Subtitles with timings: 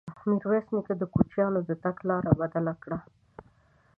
[0.29, 2.97] ميرويس نيکه د کوچيانو د تګ لاره بدله کړه.